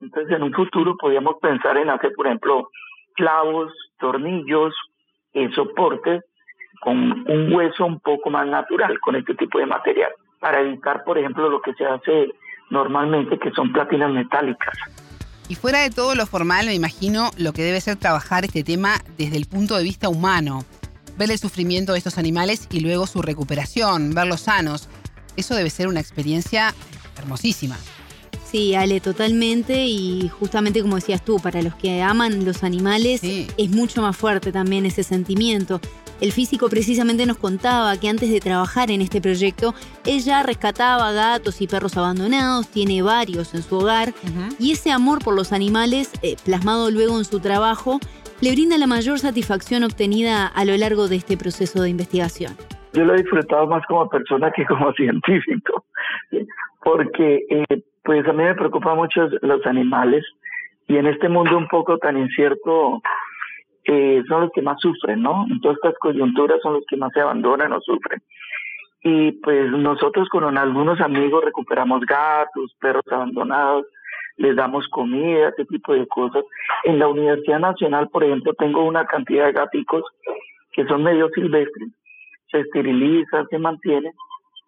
Entonces 0.00 0.34
en 0.34 0.42
un 0.42 0.52
futuro 0.52 0.96
podríamos 0.96 1.36
pensar 1.40 1.76
en 1.76 1.90
hacer, 1.90 2.12
por 2.14 2.26
ejemplo, 2.26 2.70
clavos, 3.14 3.72
tornillos, 4.02 4.74
eh, 5.32 5.48
soportes 5.54 6.22
con 6.82 6.96
un 6.98 7.52
hueso 7.54 7.86
un 7.86 8.00
poco 8.00 8.28
más 8.28 8.46
natural 8.46 8.98
con 9.00 9.14
este 9.14 9.34
tipo 9.36 9.58
de 9.58 9.66
material, 9.66 10.10
para 10.40 10.60
evitar, 10.60 11.04
por 11.04 11.16
ejemplo, 11.16 11.48
lo 11.48 11.62
que 11.62 11.72
se 11.74 11.86
hace 11.86 12.28
normalmente, 12.70 13.38
que 13.38 13.52
son 13.52 13.72
platinas 13.72 14.10
metálicas. 14.10 14.74
Y 15.48 15.54
fuera 15.54 15.80
de 15.80 15.90
todo 15.90 16.14
lo 16.14 16.26
formal, 16.26 16.66
me 16.66 16.74
imagino 16.74 17.30
lo 17.38 17.52
que 17.52 17.62
debe 17.62 17.80
ser 17.80 17.96
trabajar 17.96 18.44
este 18.44 18.64
tema 18.64 18.96
desde 19.16 19.36
el 19.36 19.46
punto 19.46 19.76
de 19.76 19.84
vista 19.84 20.08
humano. 20.08 20.64
Ver 21.16 21.30
el 21.30 21.38
sufrimiento 21.38 21.92
de 21.92 21.98
estos 21.98 22.18
animales 22.18 22.68
y 22.70 22.80
luego 22.80 23.06
su 23.06 23.22
recuperación, 23.22 24.14
verlos 24.14 24.42
sanos. 24.42 24.88
Eso 25.36 25.54
debe 25.54 25.70
ser 25.70 25.88
una 25.88 26.00
experiencia 26.00 26.74
hermosísima. 27.18 27.76
Sí, 28.52 28.74
Ale, 28.74 29.00
totalmente. 29.00 29.86
Y 29.86 30.28
justamente 30.28 30.82
como 30.82 30.96
decías 30.96 31.24
tú, 31.24 31.38
para 31.42 31.62
los 31.62 31.74
que 31.74 32.02
aman 32.02 32.44
los 32.44 32.62
animales, 32.62 33.20
Sí. 33.22 33.46
es 33.56 33.70
mucho 33.70 34.02
más 34.02 34.14
fuerte 34.14 34.52
también 34.52 34.84
ese 34.84 35.02
sentimiento. 35.02 35.80
El 36.20 36.32
físico 36.32 36.68
precisamente 36.68 37.24
nos 37.24 37.38
contaba 37.38 37.96
que 37.96 38.10
antes 38.10 38.30
de 38.30 38.40
trabajar 38.40 38.90
en 38.90 39.00
este 39.00 39.22
proyecto, 39.22 39.74
ella 40.04 40.42
rescataba 40.42 41.10
gatos 41.12 41.62
y 41.62 41.66
perros 41.66 41.96
abandonados, 41.96 42.68
tiene 42.68 43.00
varios 43.02 43.54
en 43.54 43.62
su 43.62 43.78
hogar, 43.78 44.12
y 44.58 44.72
ese 44.72 44.92
amor 44.92 45.24
por 45.24 45.34
los 45.34 45.52
animales, 45.52 46.10
eh, 46.22 46.36
plasmado 46.44 46.90
luego 46.90 47.18
en 47.18 47.24
su 47.24 47.40
trabajo, 47.40 47.98
le 48.42 48.52
brinda 48.52 48.76
la 48.76 48.86
mayor 48.86 49.18
satisfacción 49.18 49.82
obtenida 49.82 50.46
a 50.46 50.64
lo 50.66 50.76
largo 50.76 51.08
de 51.08 51.16
este 51.16 51.36
proceso 51.38 51.82
de 51.82 51.88
investigación. 51.90 52.54
Yo 52.92 53.04
lo 53.04 53.14
he 53.14 53.22
disfrutado 53.22 53.66
más 53.66 53.82
como 53.88 54.06
persona 54.10 54.52
que 54.54 54.66
como 54.66 54.92
científico, 54.96 55.84
¿sí? 56.30 56.46
Porque 56.82 57.46
eh, 57.48 57.82
pues 58.04 58.26
a 58.26 58.32
mí 58.32 58.42
me 58.42 58.54
preocupan 58.54 58.96
mucho 58.96 59.28
los 59.42 59.64
animales 59.66 60.24
y 60.88 60.96
en 60.96 61.06
este 61.06 61.28
mundo 61.28 61.56
un 61.56 61.68
poco 61.68 61.98
tan 61.98 62.18
incierto 62.18 63.00
eh, 63.84 64.22
son 64.28 64.42
los 64.42 64.50
que 64.52 64.62
más 64.62 64.80
sufren, 64.80 65.22
¿no? 65.22 65.46
En 65.50 65.60
todas 65.60 65.76
estas 65.76 65.98
coyunturas 65.98 66.60
son 66.62 66.74
los 66.74 66.84
que 66.88 66.96
más 66.96 67.12
se 67.12 67.20
abandonan 67.20 67.72
o 67.72 67.80
sufren. 67.80 68.20
y 69.04 69.32
pues 69.32 69.70
nosotros 69.70 70.28
con 70.28 70.56
algunos 70.56 71.00
amigos 71.00 71.44
recuperamos 71.44 72.02
gatos, 72.02 72.74
perros 72.80 73.04
abandonados, 73.10 73.86
les 74.36 74.56
damos 74.56 74.88
comida, 74.88 75.48
ese 75.48 75.64
tipo 75.66 75.94
de 75.94 76.06
cosas. 76.06 76.44
En 76.84 76.98
la 76.98 77.08
Universidad 77.08 77.58
Nacional, 77.58 78.08
por 78.08 78.24
ejemplo, 78.24 78.54
tengo 78.54 78.84
una 78.84 79.04
cantidad 79.06 79.46
de 79.46 79.52
gaticos 79.52 80.04
que 80.72 80.84
son 80.86 81.02
medio 81.02 81.28
silvestres, 81.34 81.90
se 82.50 82.60
esterilizan, 82.60 83.46
se 83.48 83.58
mantienen, 83.58 84.12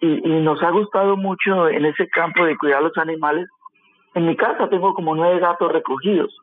y, 0.05 0.29
y 0.29 0.41
nos 0.41 0.63
ha 0.63 0.71
gustado 0.71 1.17
mucho 1.17 1.69
en 1.69 1.85
ese 1.87 2.09
campo 2.09 2.45
de 2.45 2.57
cuidar 2.57 2.83
los 2.83 2.97
animales. 2.99 3.49
En 4.15 4.27
mi 4.27 4.37
casa 4.37 4.69
tengo 4.69 4.93
como 4.95 5.15
nueve 5.15 5.41
gatos 5.41 5.73
recogidos, 5.73 6.37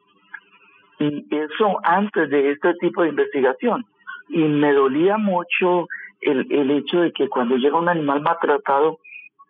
y 0.99 1.25
eso 1.35 1.79
antes 1.83 2.29
de 2.29 2.51
este 2.51 2.73
tipo 2.75 3.03
de 3.03 3.09
investigación. 3.09 3.85
Y 4.29 4.43
me 4.43 4.73
dolía 4.73 5.17
mucho 5.17 5.87
el, 6.21 6.51
el 6.51 6.71
hecho 6.71 7.01
de 7.01 7.11
que 7.11 7.27
cuando 7.27 7.55
llega 7.57 7.79
un 7.79 7.89
animal 7.89 8.21
maltratado, 8.21 8.99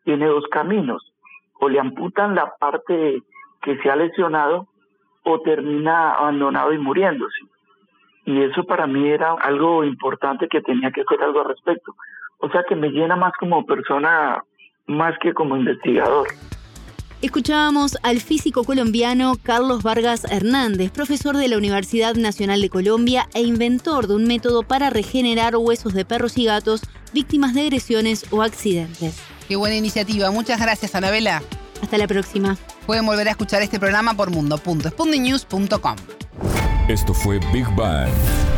tiene 0.03 0.25
dos 0.27 0.45
caminos, 0.47 1.13
o 1.59 1.69
le 1.69 1.79
amputan 1.79 2.35
la 2.35 2.53
parte 2.59 3.21
que 3.61 3.77
se 3.77 3.89
ha 3.89 3.95
lesionado 3.95 4.67
o 5.23 5.39
termina 5.41 6.13
abandonado 6.13 6.73
y 6.73 6.79
muriéndose. 6.79 7.41
Y 8.25 8.41
eso 8.43 8.63
para 8.63 8.87
mí 8.87 9.09
era 9.09 9.33
algo 9.33 9.83
importante 9.83 10.47
que 10.47 10.61
tenía 10.61 10.91
que 10.91 11.01
hacer 11.01 11.21
algo 11.23 11.41
al 11.41 11.49
respecto. 11.49 11.95
O 12.39 12.49
sea 12.49 12.63
que 12.67 12.75
me 12.75 12.89
llena 12.89 13.15
más 13.15 13.33
como 13.39 13.65
persona, 13.65 14.43
más 14.87 15.17
que 15.19 15.33
como 15.33 15.57
investigador. 15.57 16.27
Escuchábamos 17.21 17.99
al 18.01 18.19
físico 18.19 18.63
colombiano 18.63 19.33
Carlos 19.43 19.83
Vargas 19.83 20.25
Hernández, 20.25 20.91
profesor 20.91 21.37
de 21.37 21.47
la 21.47 21.57
Universidad 21.57 22.15
Nacional 22.15 22.61
de 22.61 22.69
Colombia 22.69 23.27
e 23.35 23.43
inventor 23.43 24.07
de 24.07 24.15
un 24.15 24.25
método 24.25 24.63
para 24.63 24.89
regenerar 24.89 25.55
huesos 25.55 25.93
de 25.93 26.03
perros 26.03 26.39
y 26.39 26.45
gatos 26.45 26.81
víctimas 27.13 27.53
de 27.53 27.61
agresiones 27.61 28.25
o 28.31 28.41
accidentes. 28.41 29.21
Qué 29.47 29.55
buena 29.55 29.75
iniciativa. 29.75 30.31
Muchas 30.31 30.59
gracias, 30.59 30.95
Anabela. 30.95 31.43
Hasta 31.83 31.99
la 31.99 32.07
próxima. 32.07 32.57
Pueden 32.87 33.05
volver 33.05 33.27
a 33.27 33.31
escuchar 33.31 33.61
este 33.61 33.79
programa 33.79 34.15
por 34.15 34.31
mundo.spundinews.com. 34.31 36.20
Esto 36.91 37.13
fue 37.13 37.39
Big 37.53 37.73
Bang. 37.73 38.50